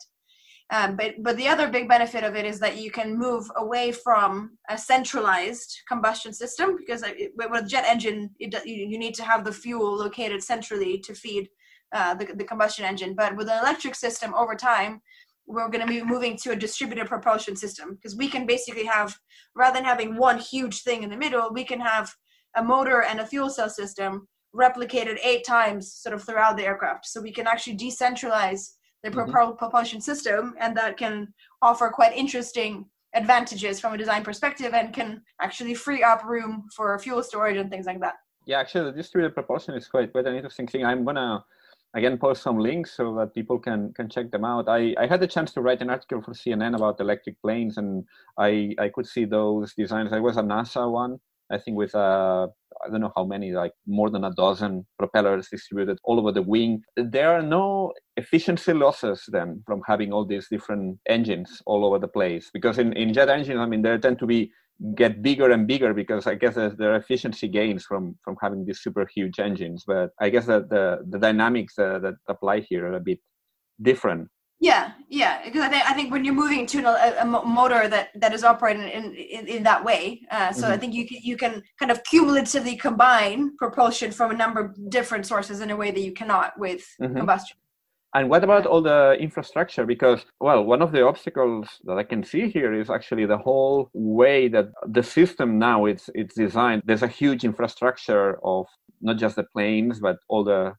[0.69, 3.91] um, but but the other big benefit of it is that you can move away
[3.91, 7.03] from a centralized combustion system because
[7.36, 11.47] with a jet engine it, you need to have the fuel located centrally to feed
[11.93, 13.15] uh, the, the combustion engine.
[13.15, 15.01] But with an electric system, over time,
[15.45, 19.17] we're going to be moving to a distributed propulsion system because we can basically have
[19.56, 22.13] rather than having one huge thing in the middle, we can have
[22.58, 27.06] a motor and a fuel cell system replicated eight times sort of throughout the aircraft.
[27.06, 28.71] So we can actually decentralize
[29.03, 29.57] the mm-hmm.
[29.57, 35.21] propulsion system, and that can offer quite interesting advantages from a design perspective and can
[35.41, 38.15] actually free up room for fuel storage and things like that.
[38.45, 40.86] Yeah, actually, the distributed propulsion is quite quite an interesting thing.
[40.86, 41.43] I'm gonna
[41.93, 44.69] again post some links so that people can can check them out.
[44.69, 48.05] I, I had the chance to write an article for CNN about electric planes, and
[48.38, 50.13] I I could see those designs.
[50.13, 51.19] I was a NASA one,
[51.51, 52.47] I think with uh,
[52.86, 56.41] I don't know how many, like more than a dozen propellers distributed all over the
[56.41, 56.81] wing.
[56.95, 62.07] There are no efficiency losses then from having all these different engines all over the
[62.07, 62.49] place.
[62.53, 64.51] Because in, in jet engines, I mean, they tend to be
[64.95, 68.81] get bigger and bigger because I guess there are efficiency gains from from having these
[68.81, 69.83] super huge engines.
[69.88, 73.19] But I guess that the the dynamics uh, that apply here are a bit
[73.81, 74.27] different
[74.59, 75.43] yeah, yeah.
[75.45, 78.43] Because I think I think when you're moving to a, a motor that that is
[78.43, 80.73] operating in in, in that way, uh, so mm-hmm.
[80.73, 84.89] I think you can, you can kind of cumulatively combine propulsion from a number of
[84.89, 87.15] different sources in a way that you cannot with mm-hmm.
[87.15, 87.57] combustion.
[88.15, 89.85] And what about all the infrastructure?
[89.85, 93.91] Because, well, one of the obstacles that I can see here is actually the whole
[93.93, 96.81] way that the system now it's it's designed.
[96.85, 98.65] There's a huge infrastructure of
[99.01, 100.73] not just the planes, but all the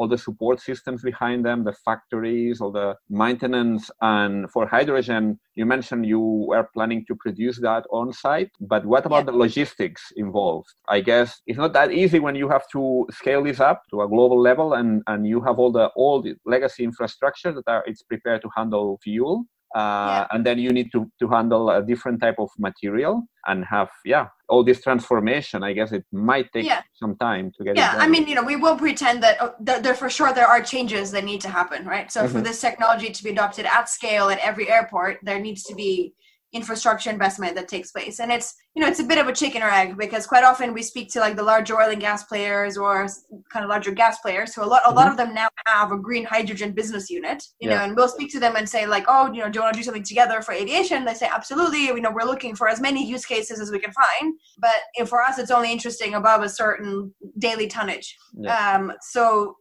[0.00, 3.90] all the support systems behind them, the factories, all the maintenance.
[4.00, 9.04] And for hydrogen, you mentioned you were planning to produce that on site, but what
[9.04, 9.32] about yeah.
[9.32, 10.68] the logistics involved?
[10.88, 14.08] I guess it's not that easy when you have to scale this up to a
[14.08, 18.40] global level and, and you have all the old legacy infrastructure that are it's prepared
[18.40, 20.26] to handle fuel uh, yeah.
[20.32, 24.26] and then you need to, to handle a different type of material and have yeah
[24.48, 26.82] all this transformation i guess it might take yeah.
[26.94, 29.94] some time to get yeah i mean you know we will pretend that uh, there
[29.94, 32.32] for sure there are changes that need to happen right so mm-hmm.
[32.32, 36.12] for this technology to be adopted at scale at every airport there needs to be
[36.52, 39.62] infrastructure investment that takes place and it's you know it's a bit of a chicken
[39.62, 42.76] or egg because quite often we speak to like the larger oil and gas players
[42.76, 43.06] or
[43.52, 45.12] kind of larger gas players so a lot a lot mm-hmm.
[45.12, 47.76] of them now have a green hydrogen business unit you yeah.
[47.76, 49.72] know and we'll speak to them and say like oh you know do you want
[49.72, 52.80] to do something together for aviation they say absolutely you know we're looking for as
[52.80, 56.48] many use cases as we can find but for us it's only interesting above a
[56.48, 58.74] certain daily tonnage yeah.
[58.74, 59.54] um so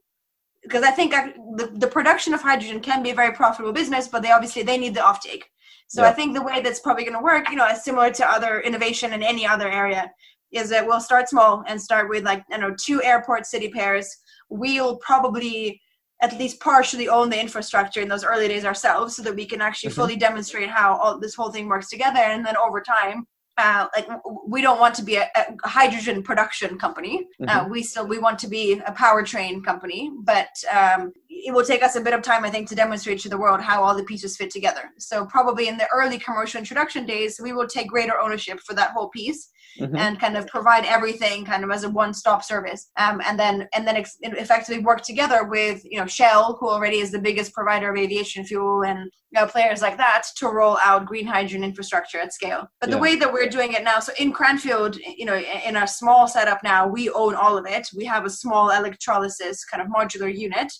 [0.64, 4.22] because I think the, the production of hydrogen can be a very profitable business, but
[4.22, 5.44] they obviously they need the offtake.
[5.90, 6.10] So yeah.
[6.10, 8.62] I think the way that's probably going to work, you know, is similar to other
[8.62, 10.12] innovation in any other area,
[10.52, 14.08] is that we'll start small and start with like you know two airport city pairs.
[14.50, 15.82] We'll probably
[16.22, 19.62] at least partially own the infrastructure in those early days ourselves, so that we can
[19.62, 20.02] actually mm-hmm.
[20.02, 22.20] fully demonstrate how all this whole thing works together.
[22.20, 23.26] And then over time,
[23.58, 24.08] uh, like
[24.48, 27.28] we don't want to be a, a hydrogen production company.
[27.42, 27.66] Uh, mm-hmm.
[27.66, 31.12] Uh, we still we want to be a powertrain company, but um,
[31.46, 33.62] it will take us a bit of time, I think, to demonstrate to the world
[33.62, 34.92] how all the pieces fit together.
[34.98, 38.92] So probably in the early commercial introduction days, we will take greater ownership for that
[38.92, 39.50] whole piece
[39.80, 39.96] mm-hmm.
[39.96, 43.88] and kind of provide everything kind of as a one-stop service, um, and then and
[43.88, 47.92] then ex- effectively work together with you know Shell, who already is the biggest provider
[47.92, 49.00] of aviation fuel, and
[49.32, 52.68] you know, players like that to roll out green hydrogen infrastructure at scale.
[52.80, 52.96] But yeah.
[52.96, 56.28] the way that we're doing it now, so in Cranfield, you know, in our small
[56.28, 57.88] setup now, we own all of it.
[57.96, 60.72] We have a small electrolysis kind of modular unit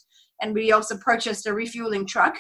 [0.42, 2.40] and we also purchased a refueling truck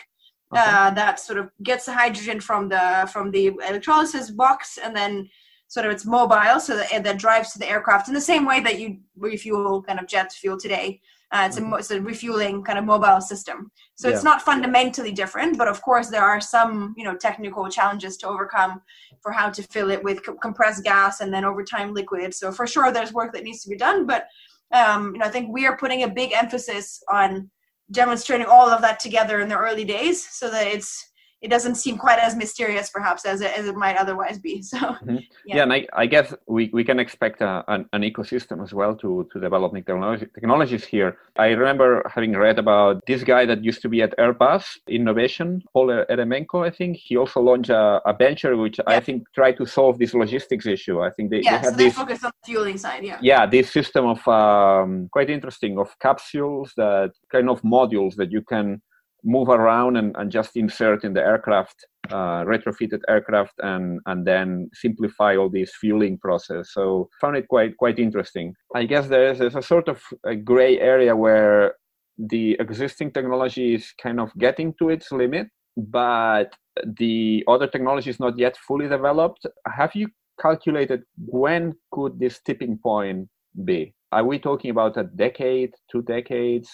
[0.53, 0.61] okay.
[0.65, 5.29] uh, that sort of gets the hydrogen from the from the electrolysis box and then
[5.67, 8.59] sort of it's mobile so that, that drives to the aircraft in the same way
[8.59, 10.99] that you refuel kind of jet fuel today
[11.31, 11.73] uh, it's, mm-hmm.
[11.73, 14.15] a, it's, a, refueling kind of mobile system so yeah.
[14.15, 18.27] it's not fundamentally different but of course there are some you know technical challenges to
[18.27, 18.81] overcome
[19.21, 22.51] for how to fill it with co- compressed gas and then over time liquid so
[22.51, 24.27] for sure there's work that needs to be done but
[24.71, 27.49] um, you know i think we are putting a big emphasis on
[27.91, 31.09] demonstrating all of that together in the early days so that it's
[31.41, 34.77] it doesn't seem quite as mysterious perhaps as it, as it might otherwise be so
[34.77, 35.15] mm-hmm.
[35.45, 35.55] yeah.
[35.55, 35.63] yeah.
[35.63, 39.27] and I, I guess we, we can expect a, an, an ecosystem as well to
[39.31, 43.89] to develop technology, technologies here i remember having read about this guy that used to
[43.89, 48.79] be at airbus innovation paul eremenko i think he also launched a, a venture which
[48.79, 48.95] yeah.
[48.95, 51.83] i think tried to solve this logistics issue i think they, yeah, they so they
[51.85, 55.97] this focus on the fueling side yeah yeah this system of um, quite interesting of
[55.99, 58.81] capsules that kind of modules that you can
[59.23, 64.69] move around and, and just insert in the aircraft uh, retrofitted aircraft and and then
[64.73, 66.69] simplify all this fueling process.
[66.73, 68.53] So found it quite quite interesting.
[68.75, 71.75] I guess there's, there's a sort of a gray area where
[72.17, 76.53] the existing technology is kind of getting to its limit but
[76.97, 79.45] the other technology is not yet fully developed.
[79.67, 80.07] Have you
[80.39, 83.27] calculated when could this tipping point
[83.63, 83.93] be?
[84.11, 86.69] Are we talking about a decade two decades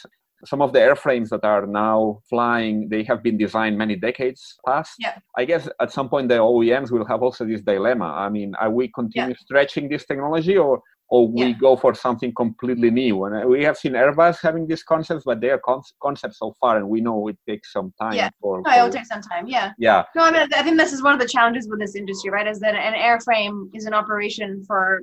[0.46, 4.94] some of the airframes that are now flying they have been designed many decades past.
[5.00, 5.18] Yeah.
[5.38, 8.06] i guess at some point the oems will have also this dilemma.
[8.06, 9.46] I mean are we continue yeah.
[9.46, 11.54] stretching this technology or or we yeah.
[11.54, 13.26] go for something completely new?
[13.26, 16.56] And uh, we have seen airbus having these concepts but they are con- concepts so
[16.60, 18.30] far and we know it takes some time yeah.
[18.42, 19.72] for, no, it'll take some time yeah.
[19.78, 20.04] Yeah.
[20.16, 22.48] No i mean i think this is one of the challenges with this industry right
[22.48, 25.02] is that an airframe is an operation for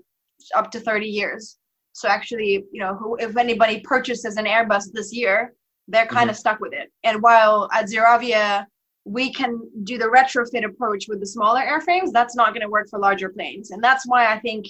[0.57, 1.59] up to 30 years
[1.93, 5.55] so actually, you know, who, if anybody purchases an Airbus this year,
[5.89, 6.31] they're kind mm-hmm.
[6.31, 6.91] of stuck with it.
[7.05, 8.67] And while at ZeroAvia,
[9.05, 12.89] we can do the retrofit approach with the smaller airframes, that's not going to work
[12.89, 13.71] for larger planes.
[13.71, 14.67] And that's why I think,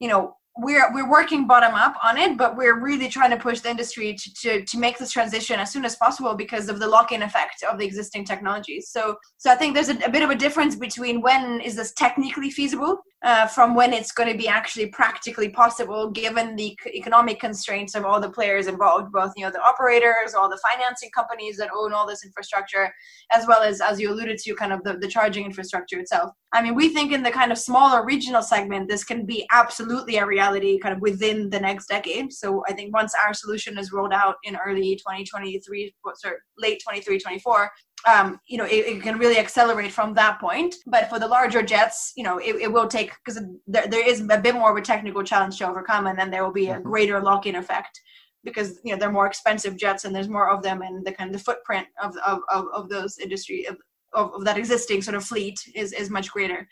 [0.00, 3.58] you know, we're we're working bottom up on it, but we're really trying to push
[3.60, 6.86] the industry to, to, to make this transition as soon as possible because of the
[6.86, 8.88] lock-in effect of the existing technologies.
[8.90, 11.92] So so I think there's a, a bit of a difference between when is this
[11.94, 17.40] technically feasible uh, from when it's going to be actually practically possible given the economic
[17.40, 21.56] constraints of all the players involved, both you know the operators, all the financing companies
[21.56, 22.92] that own all this infrastructure,
[23.32, 26.30] as well as as you alluded to, kind of the, the charging infrastructure itself.
[26.52, 30.18] I mean, we think in the kind of smaller regional segment, this can be absolutely
[30.18, 32.32] a reality kind of within the next decade.
[32.32, 37.18] So I think once our solution is rolled out in early 2023, sorry, late 23,
[37.18, 37.70] 24,
[38.06, 40.76] um, you know, it, it, can really accelerate from that point.
[40.86, 44.20] But for the larger jets, you know, it, it will take because there, there is
[44.20, 46.80] a bit more of a technical challenge to overcome, and then there will be a
[46.80, 48.00] greater lock-in effect
[48.42, 51.30] because you know they're more expensive jets and there's more of them, and the kind
[51.30, 53.76] of the footprint of of, of, of those industry of,
[54.12, 56.68] of, of that existing sort of fleet is is much greater.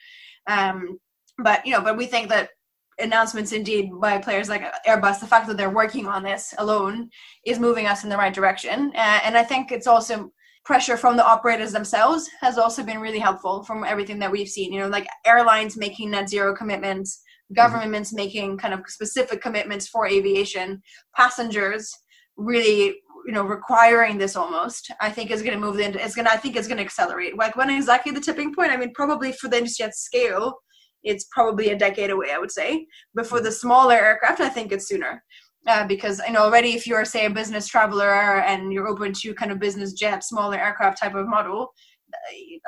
[0.47, 0.99] Um,
[1.38, 2.51] but you know, but we think that
[2.99, 7.09] announcements indeed by players like Airbus, the fact that they're working on this alone
[7.47, 8.92] is moving us in the right direction.
[8.95, 10.31] Uh, and I think it's also
[10.64, 14.72] pressure from the operators themselves has also been really helpful from everything that we've seen.
[14.72, 17.22] You know, like airlines making net zero commitments,
[17.55, 18.16] governments mm-hmm.
[18.16, 20.83] making kind of specific commitments for aviation,
[21.16, 21.92] passengers
[22.37, 22.96] really
[23.27, 26.33] you know requiring this almost i think is going to move into it's going to
[26.33, 29.33] i think it's going to accelerate like when exactly the tipping point i mean probably
[29.33, 30.55] for the industry at scale
[31.04, 34.73] it's probably a decade away i would say but for the smaller aircraft i think
[34.73, 35.23] it's sooner
[35.67, 39.35] uh, because I know already if you're say a business traveler and you're open to
[39.35, 41.73] kind of business jet, smaller aircraft type of model,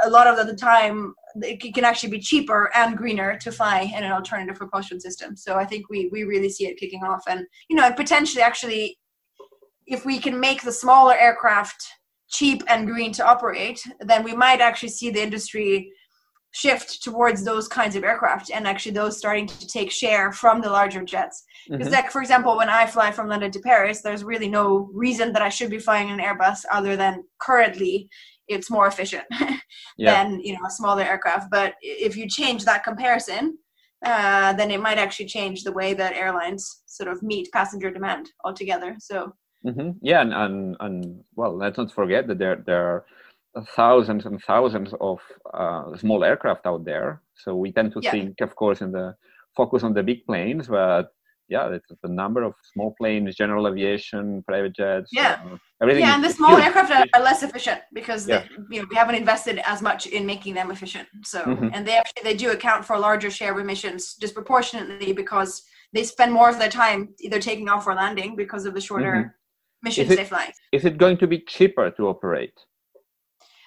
[0.05, 4.05] a lot of the time it can actually be cheaper and greener to fly in
[4.05, 5.37] an alternative propulsion system.
[5.37, 8.43] So I think we we really see it kicking off, and you know, and potentially
[8.43, 8.99] actually
[9.87, 11.85] if we can make the smaller aircraft
[12.29, 15.93] cheap and green to operate, then we might actually see the industry
[16.55, 20.71] shift towards those kinds of aircraft and actually those starting to take share from the
[20.71, 21.43] larger jets.
[21.69, 21.95] Because, mm-hmm.
[21.95, 25.43] like, for example, when I fly from London to Paris, there's really no reason that
[25.43, 28.09] I should be flying an Airbus other than currently
[28.47, 29.25] it's more efficient
[29.97, 30.23] yeah.
[30.23, 31.51] than you know a smaller aircraft.
[31.51, 33.59] But if you change that comparison,
[34.05, 38.31] uh, then it might actually change the way that airlines sort of meet passenger demand
[38.45, 38.97] altogether.
[39.01, 39.33] So
[39.67, 39.91] Mm-hmm.
[40.03, 43.07] Yeah, and, and and well, let's not forget that there there are
[43.75, 45.21] thousands and thousands of
[45.53, 47.23] uh, small aircraft out there.
[47.35, 48.11] So we tend to yeah.
[48.11, 49.15] think, of course, in the
[49.57, 51.09] focus on the big planes, but
[51.49, 55.11] yeah, it's the number of small planes, general aviation, private jets.
[55.13, 56.05] Yeah, uh, everything.
[56.05, 56.65] Yeah, and the small huge.
[56.65, 58.45] aircraft are, are, less efficient because yeah.
[58.71, 61.07] they, you know we haven't invested as much in making them efficient.
[61.23, 61.69] So, mm-hmm.
[61.73, 66.03] and they actually they do account for a larger share of emissions disproportionately because they
[66.03, 69.13] spend more of their time either taking off or landing because of the shorter.
[69.13, 69.29] Mm-hmm
[69.85, 70.53] missions it, they fly.
[70.73, 72.59] Is it going to be cheaper to operate?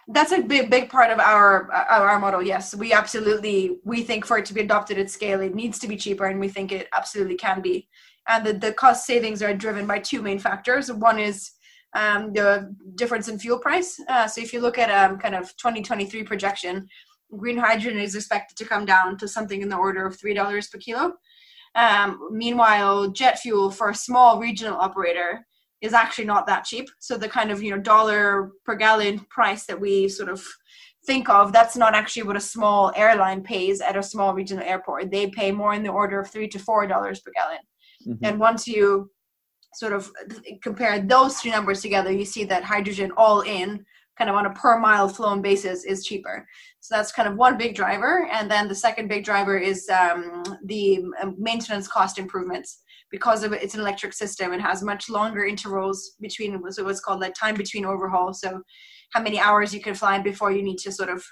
[0.09, 2.41] That's a big, big part of our our model.
[2.41, 5.87] Yes, we absolutely we think for it to be adopted at scale, it needs to
[5.87, 7.89] be cheaper, and we think it absolutely can be.
[8.27, 10.91] And the, the cost savings are driven by two main factors.
[10.91, 11.51] One is
[11.93, 13.99] um, the difference in fuel price.
[14.07, 16.87] Uh, so if you look at um, kind of 2023 projection,
[17.35, 20.67] green hydrogen is expected to come down to something in the order of three dollars
[20.67, 21.13] per kilo.
[21.75, 25.46] Um, meanwhile, jet fuel for a small regional operator
[25.81, 26.89] is actually not that cheap.
[26.99, 30.45] So the kind of you know dollar per gallon price that we sort of
[31.05, 35.09] think of, that's not actually what a small airline pays at a small regional airport.
[35.09, 37.59] They pay more in the order of three to four dollars per gallon.
[38.07, 38.25] Mm-hmm.
[38.25, 39.09] And once you
[39.73, 40.11] sort of
[40.61, 43.85] compare those three numbers together, you see that hydrogen all in
[44.17, 46.47] kind of on a per mile flown basis is cheaper.
[46.79, 48.27] So that's kind of one big driver.
[48.31, 52.81] And then the second big driver is um, the um, maintenance cost improvements
[53.11, 54.53] because of it, it's an electric system.
[54.53, 58.33] It has much longer intervals between so what's called like time between overhaul.
[58.33, 58.61] So
[59.13, 61.23] how many hours you can fly before you need to sort of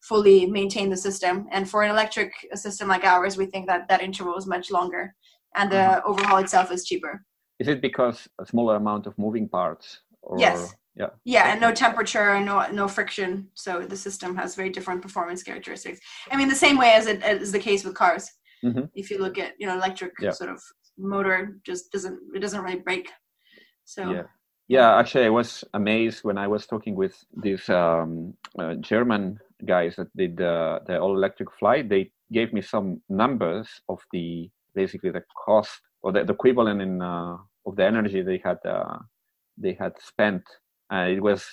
[0.00, 1.46] fully maintain the system.
[1.50, 5.14] And for an electric system like ours we think that that interval is much longer
[5.56, 6.10] and the mm-hmm.
[6.10, 7.24] overhaul itself is cheaper.
[7.58, 10.74] Is it because a smaller amount of moving parts or, yes.
[10.96, 11.08] Yeah.
[11.24, 13.48] Yeah and no temperature and no no friction.
[13.54, 16.00] So the system has very different performance characteristics.
[16.30, 18.30] I mean the same way as it is the case with cars.
[18.64, 18.84] Mm-hmm.
[18.94, 20.30] if you look at you know electric yeah.
[20.30, 20.62] sort of
[20.98, 23.10] motor just doesn't it doesn't really break.
[23.84, 24.22] So yeah.
[24.68, 29.96] Yeah actually i was amazed when i was talking with these um, uh, german guys
[29.96, 31.88] that did uh, the all electric flight.
[31.88, 37.02] They gave me some numbers of the basically the cost or the, the equivalent in
[37.02, 37.36] uh,
[37.66, 38.98] of the energy they had uh,
[39.56, 40.42] they had spent.
[40.90, 41.46] And it was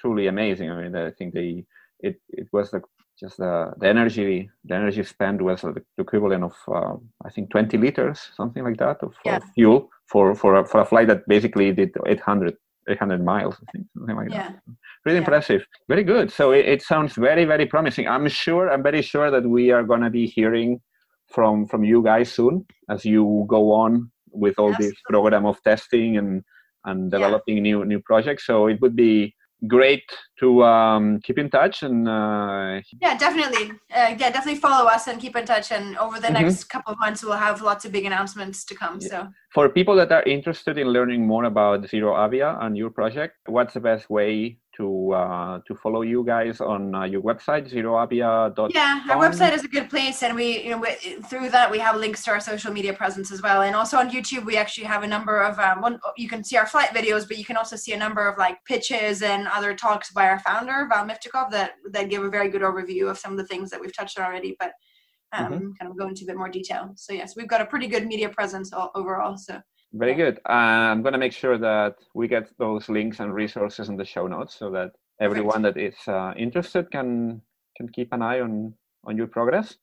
[0.00, 0.70] truly amazing.
[0.70, 1.64] I mean i think they
[2.00, 2.82] it, it was the
[3.18, 6.94] just the, the energy the energy spent was the equivalent of uh,
[7.24, 9.40] I think 20 liters something like that of, yeah.
[9.54, 12.54] fuel for for a, for a flight that basically did 800
[12.88, 14.48] 800 miles I think something like yeah.
[14.48, 14.60] that
[15.04, 15.24] really yeah.
[15.24, 19.30] impressive very good so it, it, sounds very very promising I'm sure I'm very sure
[19.30, 20.80] that we are going to be hearing
[21.28, 24.78] from from you guys soon as you go on with all yes.
[24.78, 26.42] this program of testing and
[26.84, 29.34] and developing new new projects so it would be
[29.66, 30.04] great
[30.38, 35.20] to um, keep in touch and uh, yeah definitely uh, yeah definitely follow us and
[35.20, 36.44] keep in touch and over the mm-hmm.
[36.44, 39.08] next couple of months we'll have lots of big announcements to come yeah.
[39.08, 43.74] so for people that are interested in learning more about ZeroAvia and your project what's
[43.74, 48.70] the best way to uh, to follow you guys on uh, your website zeroavia.com.
[48.72, 50.90] Yeah, our website is a good place, and we you know we,
[51.28, 54.10] through that we have links to our social media presence as well, and also on
[54.10, 57.26] YouTube we actually have a number of um, one you can see our flight videos,
[57.28, 60.38] but you can also see a number of like pitches and other talks by our
[60.40, 63.70] founder Val Miftakhov that that give a very good overview of some of the things
[63.70, 64.72] that we've touched on already, but
[65.32, 65.70] um, mm-hmm.
[65.78, 66.92] kind of go into a bit more detail.
[66.96, 69.36] So yes, we've got a pretty good media presence all, overall.
[69.36, 69.60] So
[69.92, 70.38] very good.
[70.48, 74.04] Uh, I'm going to make sure that we get those links and resources in the
[74.04, 77.42] show notes so that everyone that is uh, interested can
[77.76, 78.74] can keep an eye on
[79.04, 79.76] on your progress.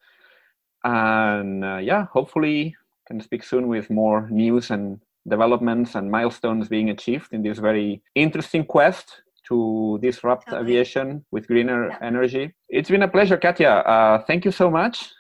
[0.84, 2.76] And uh, yeah, hopefully
[3.08, 8.02] can speak soon with more news and developments and milestones being achieved in this very
[8.14, 10.64] interesting quest to disrupt totally.
[10.64, 11.98] aviation with greener yeah.
[12.02, 12.54] energy.
[12.70, 13.70] It's been a pleasure, Katya.
[13.70, 15.12] Uh, thank you so much.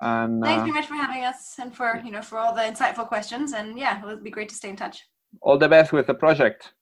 [0.00, 2.62] And thanks very uh, much for having us and for you know for all the
[2.62, 3.52] insightful questions.
[3.52, 5.06] And yeah, it would be great to stay in touch.
[5.40, 6.72] All the best with the project.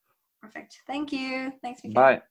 [0.42, 0.80] Perfect.
[0.86, 1.52] Thank you.
[1.62, 1.80] Thanks.
[1.94, 2.22] Bye.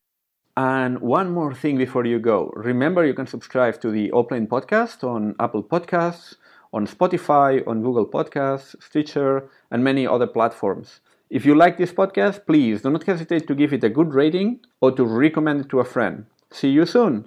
[0.56, 2.52] And one more thing before you go.
[2.56, 6.36] Remember, you can subscribe to the Allplane podcast on Apple Podcasts,
[6.72, 11.00] on Spotify, on Google Podcasts, Stitcher, and many other platforms.
[11.32, 14.60] If you like this podcast, please do not hesitate to give it a good rating
[14.82, 16.28] or to recommend it to a friend.
[16.52, 17.26] See you soon.